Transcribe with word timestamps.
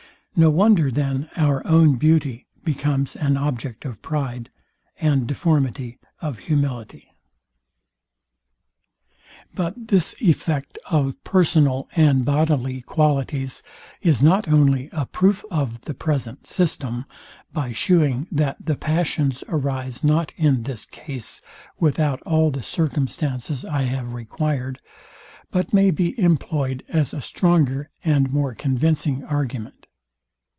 No 0.33 0.49
wonder, 0.49 0.89
then 0.89 1.29
our 1.35 1.61
own 1.67 1.97
beauty 1.97 2.47
becomes 2.63 3.17
an 3.17 3.35
object 3.35 3.83
of 3.83 4.01
pride, 4.01 4.49
and 4.97 5.27
deformity 5.27 5.99
of 6.21 6.39
humility. 6.39 7.09
But 9.53 9.89
this 9.89 10.15
effect 10.21 10.79
of 10.89 11.21
personal 11.25 11.89
and 11.97 12.23
bodily 12.23 12.79
qualities 12.79 13.61
is 14.01 14.23
not 14.23 14.47
only 14.47 14.87
a 14.93 15.05
proof 15.05 15.43
of 15.51 15.81
the 15.81 15.93
present 15.93 16.47
system, 16.47 17.03
by 17.51 17.73
shewing 17.73 18.25
that 18.31 18.55
the 18.65 18.77
passions 18.77 19.43
arise 19.49 20.01
not 20.01 20.31
in 20.37 20.63
this 20.63 20.85
case 20.85 21.41
without 21.77 22.21
all 22.21 22.51
the 22.51 22.63
circumstances 22.63 23.65
I 23.65 23.81
have 23.81 24.13
required, 24.13 24.79
but 25.51 25.73
may 25.73 25.91
be 25.91 26.17
employed 26.17 26.85
as 26.87 27.13
a 27.13 27.21
stronger 27.21 27.89
and 28.05 28.31
more 28.31 28.55
convincing 28.55 29.25
argument. 29.25 29.75